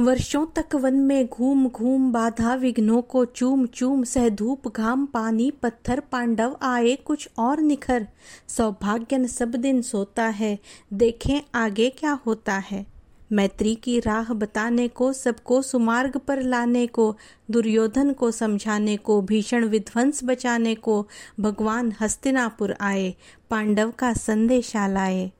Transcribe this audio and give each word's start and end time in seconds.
वर्षों 0.00 0.46
तक 0.46 0.74
वन 0.74 0.94
में 0.94 1.26
घूम 1.26 1.68
घूम 1.68 2.12
बाधा 2.12 2.54
विघ्नों 2.54 3.02
को 3.02 3.24
चूम 3.24 3.66
चूम 3.66 4.04
सह 4.04 4.28
धूप 4.28 4.68
घाम 4.68 5.06
पानी 5.06 5.50
पत्थर 5.50 6.00
पांडव 6.00 6.56
आए 6.62 6.96
कुछ 6.96 7.28
और 7.38 7.60
निखर। 7.60 8.06
सौभाग्यन 8.48 9.26
सब 9.26 9.50
दिन 9.50 9.82
सोता 9.82 10.24
है, 10.24 10.58
देखें 10.92 11.40
आगे 11.54 11.90
क्या 11.90 12.12
होता 12.26 12.54
है। 12.54 12.86
मैत्री 13.32 13.74
की 13.74 14.00
राह 14.00 14.32
बताने 14.32 14.88
को, 14.88 15.12
सबको 15.12 15.62
सुमार्ग 15.62 16.16
पर 16.16 16.42
लाने 16.42 16.86
को, 16.86 17.16
दुर्योधन 17.50 18.12
को 18.12 18.30
समझाने 18.30 18.96
को, 18.96 19.22
भीषण 19.22 19.64
विध्वंस 19.64 20.20
बचाने 20.24 20.74
को, 20.74 21.06
भगवान 21.40 21.94
हस्तिनापुर 22.00 22.76
आए, 22.80 23.14
पांडव 23.50 23.90
का 23.90 24.12
संदेशा 24.12 24.86
लाए 24.86 25.32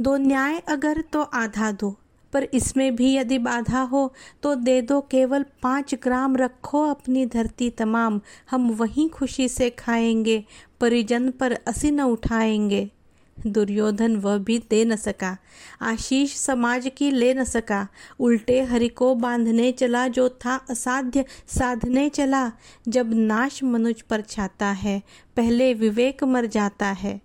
दो 0.00 0.16
न्याय 0.16 0.58
अगर 0.58 1.00
तो 1.00 1.22
आधा 1.22 1.72
दो 1.72 1.96
पर 2.32 2.48
इसमें 2.54 2.94
भी 2.96 3.14
यदि 3.16 3.38
बाधा 3.38 3.80
हो 3.82 4.12
तो 4.42 4.54
दे 4.54 4.80
दो 4.82 5.00
केवल 5.00 5.44
पाँच 5.62 5.94
ग्राम 5.94 6.36
रखो 6.36 6.82
अपनी 6.90 7.26
धरती 7.26 7.70
तमाम। 7.70 8.20
हम 8.50 8.70
वहीं 8.70 9.08
खुशी 9.10 9.48
से 9.48 9.70
खाएँगे, 9.70 10.44
परिजन 10.80 11.30
पर 11.30 11.52
असी 11.66 11.90
न 11.90 12.00
उठाएँगे। 12.00 12.90
दुर्योधन 13.36 14.16
वह 14.16 14.38
भी 14.38 14.58
दे 14.58 14.84
न 14.84 14.96
सका। 14.96 15.36
आशीष 15.82 16.34
समाज 16.34 16.90
की 16.96 17.10
ले 17.10 17.32
न 17.34 17.44
सका। 17.44 17.86
उल्टे 18.20 18.60
हरि 18.62 18.88
को 18.88 19.14
बांधने 19.14 19.72
चला 19.72 20.06
जो 20.08 20.28
था 20.28 20.56
असाध्य, 20.70 21.24
साधने 21.48 22.08
चला। 22.08 22.52
जब 22.88 23.14
नाश 23.14 23.62
मनुज 23.62 24.02
पर 24.02 24.20
छाता 24.20 24.66
है, 24.66 25.02
पहले 25.36 25.74
विवेक 25.74 26.24
मर 26.24 26.46
जाता 26.46 26.86
है। 26.86 27.20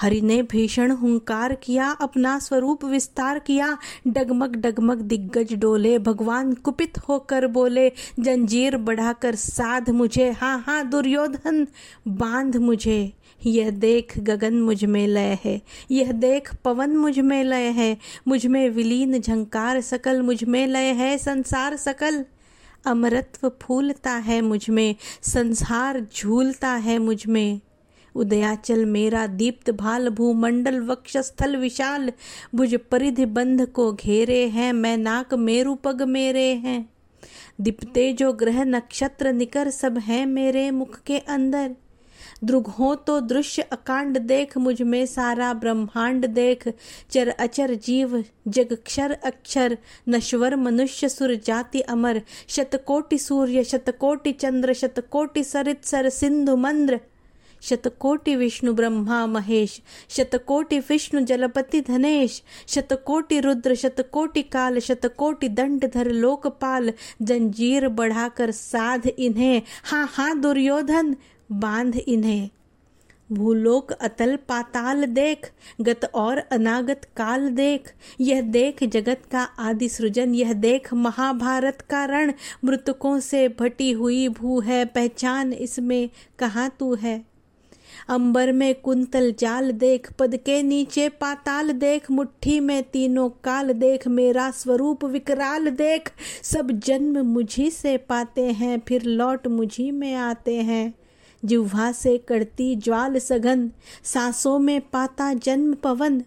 हरि 0.00 0.20
ने 0.20 0.42
भीषण 0.42 0.90
हुंकार 0.90 1.54
किया, 1.54 1.90
अपना 1.90 2.38
स्वरूप 2.38 2.84
विस्तार 2.84 3.38
किया, 3.38 3.78
डगमग 4.06 4.56
डगमग 4.56 4.98
दिग्गज 4.98 5.54
डोले, 5.54 5.98
भगवान 5.98 6.52
कुपित 6.54 6.98
होकर 6.98 7.46
बोले, 7.46 7.92
जंजीर 8.20 8.76
बढ़ाकर 8.76 9.34
साध 9.34 9.90
मुझे 9.90 10.30
हाँ 10.30 10.64
हाँ 10.66 10.90
दुर्योधन, 10.90 11.66
बाँध 12.08 12.56
मुझे, 12.56 13.12
यह 13.46 13.70
देख 13.70 14.18
गगन 14.18 14.60
मुझमें 14.60 15.06
लय 15.06 15.38
है, 15.44 15.62
यह 15.90 16.12
देख 16.12 16.54
पवन 16.54 16.96
मुझमें 16.96 17.44
लय 17.44 17.68
है, 17.68 17.96
मुझमें 18.28 18.70
विलीन 18.70 19.20
झंकार 19.20 19.80
सकल 19.80 20.22
मुझमें 20.22 20.66
लय 20.66 20.92
है, 20.92 21.18
संसार 21.18 21.76
सकल 21.76 22.24
अमरत्व 22.86 23.52
फूलता 23.62 24.12
है 24.12 24.40
मुझमें, 24.40 24.94
संसार 25.22 26.06
झूलता 26.16 26.68
है 26.68 26.98
मुझमें। 26.98 27.60
उदयाचल 28.18 28.84
मेरा 28.84 29.26
दीप्त 29.26 29.70
भाल 29.70 30.08
भूमंडल 30.08 30.80
वक्षस्थल 30.80 31.56
विशाल 31.56 32.12
भुज 32.54 32.74
परिधि 32.90 33.26
बंध 33.26 33.66
को 33.66 33.92
घेरे 33.92 34.46
हैं, 34.48 34.72
मैं 34.72 34.96
नाक 34.96 35.34
मेरु 35.34 35.74
पग 35.74 36.02
मेरे 36.02 36.48
हैं। 36.54 36.88
दीप्ते 37.60 38.12
जो 38.12 38.32
ग्रह 38.32 38.64
नक्षत्र 38.64 39.32
निकर 39.32 39.70
सब 39.70 39.98
हैं 39.98 40.24
मेरे 40.26 40.70
मुख 40.70 41.02
के 41.02 41.18
अंदर। 41.18 41.74
द्रुग 42.44 42.66
हो 42.68 42.94
तो 42.94 43.20
दृश्य 43.20 43.62
अकांड 43.62 44.18
देख, 44.18 44.56
मुझमें 44.58 45.06
सारा 45.06 45.52
ब्रह्मांड 45.54 46.26
देख। 46.26 46.68
चर 47.10 47.28
अचर 47.28 47.74
जीव 47.74 48.24
जगक्षर 48.48 49.12
अक्षर, 49.24 49.76
नश्वर 50.08 50.56
मनुष्य 50.56 51.08
सुर 51.08 51.34
जाति 51.34 51.80
अमर। 51.80 52.22
शतकोटि 52.48 53.18
सूर्य, 53.18 53.64
शतकोटि 53.64 54.32
चंद्र, 54.32 54.72
शतकोटि 54.72 55.44
सरित 55.44 55.84
सर 55.84 56.08
सिंधु 56.08 56.56
मंद्र। 56.56 57.00
शतकोटि 57.62 58.36
विष्णु, 58.36 58.72
ब्रह्मा, 58.72 59.26
महेश, 59.26 59.80
शतकोटि 60.10 60.78
विष्णु, 60.78 61.20
जलपति, 61.20 61.80
धनेश, 61.80 62.42
शतकोटि 62.68 63.40
रुद्र, 63.40 63.74
शतकोटि 63.74 64.42
काल, 64.42 64.78
शतकोटि 64.78 65.48
दंडधर, 65.48 66.10
लोकपाल, 66.10 66.92
जंजीर 67.22 67.88
बढ़ाकर 67.88 68.50
साध 68.50 69.06
इन्हें। 69.06 69.62
हाँ 69.84 70.08
हाँ 70.10 70.40
दुर्योधन, 70.40 71.16
बाँध 71.52 71.96
इन्हें। 71.96 72.48
भूलोक 73.32 73.92
अतल 73.92 74.36
पाताल 74.36 75.04
देख, 75.04 75.52
गत 75.80 76.10
और 76.14 76.38
अनागत 76.38 77.04
काल 77.16 77.48
देख। 77.48 77.92
यह 78.20 78.40
देख 78.40 78.84
जगत 78.84 79.22
का 79.32 79.42
आदि 79.42 79.88
सृजन, 79.88 80.34
यह 80.34 80.52
देख 80.52 80.94
महाभारत 80.94 81.80
का 81.80 82.04
रण। 82.04 82.32
मृतकों 82.64 83.20
से 83.20 83.48
भटी 83.48 83.92
हुई 83.92 84.28
भू 84.28 84.60
है, 84.60 84.84
पहचान 84.84 85.52
इसमें 85.52 86.10
कहाँ 86.38 86.76
तू 86.78 86.94
है? 86.94 87.37
अंबर 88.08 88.52
में 88.52 88.74
कुंतल 88.74 89.34
जाल 89.38 89.70
देख, 89.70 90.12
पद 90.12 90.36
के 90.36 90.62
नीचे 90.62 91.08
पाताल 91.08 91.70
देख, 91.70 92.10
मुट्ठी 92.10 92.60
में 92.60 92.82
तीनों 92.82 93.28
काल 93.28 93.72
देख, 93.72 94.08
मेरा 94.08 94.50
स्वरूप 94.50 95.04
विकराल 95.04 95.70
देख। 95.70 96.10
सब 96.42 96.70
जन्म 96.70 97.26
मुझी 97.26 97.70
से 97.70 97.96
पाते 97.96 98.44
हैं, 98.44 98.82
फिर 98.88 99.02
लौट 99.02 99.46
मुझी 99.46 99.90
में 99.90 100.14
आते 100.14 100.56
हैं। 100.56 100.94
जिह्वा 101.44 101.92
से 101.92 102.18
करती 102.18 102.76
ज्वाल 102.76 103.18
सघन, 103.18 103.70
सांसों 104.04 104.58
में 104.58 104.80
पाता 104.80 105.34
जन्म 105.34 105.74
पवन। 105.74 106.22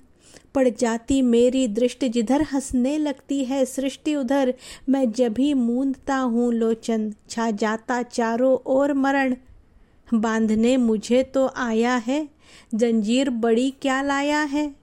पड़ 0.56 0.70
जाती 0.70 1.22
मेरी 1.22 1.68
दृष्टि 1.68 2.10
जिधर 2.10 2.42
हंसने 2.42 2.98
लगती 2.98 3.46
है, 3.46 3.66
सृष्टि 3.66 4.16
उधर। 4.16 4.54
मैं 4.90 5.12
जब 5.12 5.36
ही 5.40 5.54
मूंदता 5.54 6.16
हूँ 6.16 6.54
लोचन, 6.54 7.14
छा 7.30 7.52
जाता 7.52 8.04
चारों 8.04 8.58
ओर 8.66 8.94
मरण। 8.94 9.36
बांधने 10.14 10.78
मुझे 10.78 11.24
तो 11.24 11.52
आया 11.58 11.96
है। 11.96 12.30
जंजीर 12.76 13.30
बड़ी 13.30 13.74
क्या 13.82 14.02
लाया 14.02 14.42
है? 14.42 14.76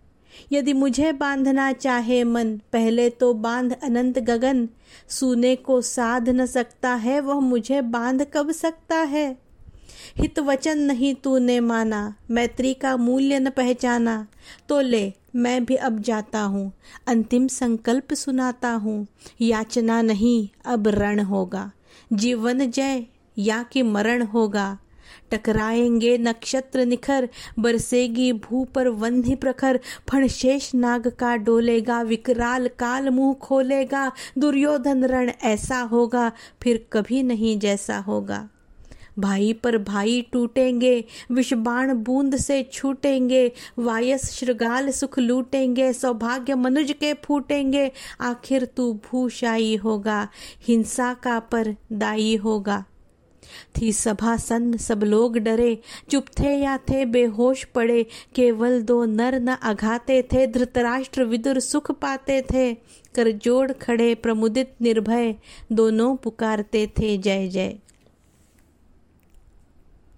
यदि 0.52 0.72
मुझे 0.72 1.12
बांधना 1.12 1.72
चाहे 1.72 2.24
मन, 2.24 2.60
पहले 2.72 3.10
तो 3.10 3.34
बाँध 3.34 3.76
अनंत 3.82 4.18
गगन। 4.18 4.68
सुने 5.08 5.56
को 5.56 5.82
साध 5.82 6.28
न 6.28 6.46
सकता 6.46 6.94
है, 6.94 7.20
वह 7.20 7.40
मुझे 7.40 7.80
बाँध 7.80 8.26
कब 8.34 8.52
सकता 8.52 8.96
है? 8.96 9.38
हित 10.18 10.38
वचन 10.38 10.78
नहीं 10.78 11.14
तूने 11.14 11.60
माना, 11.60 12.14
मैत्री 12.30 12.74
का 12.74 12.96
मूल्य 12.96 13.38
न 13.38 13.50
पहचाना। 13.50 14.26
तो 14.68 14.80
ले, 14.80 15.12
मैं 15.36 15.64
भी 15.64 15.74
अब 15.74 15.98
जाता 15.98 16.40
हूँ, 16.40 16.72
अंतिम 17.06 17.48
संकल्प 17.48 18.14
सुनाता 18.14 18.70
हूँ। 18.70 19.06
याचना 19.40 20.02
नहीं, 20.02 20.48
अब 20.64 20.88
रण 20.88 21.20
होगा। 21.20 21.72
जीवन 22.12 22.70
जय, 22.70 23.06
या 23.38 23.62
कि 23.62 23.82
मरण 23.82 24.22
होगा। 24.22 24.78
टकराएँगे 25.30 26.18
नक्षत्र 26.18 26.86
निखर, 26.86 27.28
बरसेगी 27.58 28.32
भू 28.32 28.64
पर 28.64 28.88
वंधि 28.88 29.34
प्रखर। 29.34 29.80
फणशेष 30.10 30.74
नाग 30.74 31.08
का 31.08 31.36
डोलेगा, 31.36 32.02
विकराल 32.02 32.68
काल 32.68 33.08
मुँह 33.08 33.34
खोलेगा। 33.34 34.12
दुर्योधन 34.38 35.04
रण 35.04 35.32
ऐसा 35.42 35.80
होगा, 35.80 36.32
फिर 36.62 36.86
कभी 36.92 37.22
नहीं 37.22 37.58
जैसा 37.58 37.98
होगा। 37.98 38.48
भाई 39.18 39.52
पर 39.52 39.78
भाई 39.78 40.26
टूटेंगे, 40.32 41.04
विषबाण 41.30 41.94
बूंद 41.94 42.36
से 42.36 42.62
छूटेंगे। 42.72 43.52
वायस 43.78 44.32
श्रृगाल 44.32 44.90
सुख 44.90 45.18
लूटेंगे, 45.18 45.92
सौभाग्य 45.92 46.54
मनुज 46.54 46.92
के 46.92 47.14
फूटेंगे। 47.14 47.90
आखिर 48.20 48.64
तू 48.64 48.92
भूशाई 48.92 49.76
होगा, 49.76 50.28
हिंसा 50.68 51.14
का 51.14 51.38
पर 51.38 51.76
दाई 51.92 52.36
होगा। 52.36 52.84
थी 53.80 53.92
सभा 53.92 54.36
सन्न 54.36 54.76
सब 54.76 55.02
लोग 55.02 55.38
डरे, 55.38 55.78
चुप 56.10 56.26
थे 56.40 56.56
या 56.56 56.78
थे 56.78 57.04
बेहोश 57.04 57.64
पड़े, 57.64 58.06
केवल 58.34 58.82
दो 58.82 59.04
नर 59.04 59.40
न 59.40 59.46
अघाते 59.46 60.22
थे, 60.22 60.46
धृतराष्ट्र 60.46 61.24
विदुर 61.24 61.60
सुख 61.60 61.90
पाते 61.90 62.42
थे। 62.42 62.74
कर 63.14 63.30
जोड़ 63.30 63.72
खड़े 63.72 64.14
प्रमुदित 64.14 64.74
निर्भय, 64.82 65.34
दोनों 65.72 66.16
पुकारते 66.16 66.86
थे 66.86 67.18
जय 67.18 67.48
जय। 67.48 67.78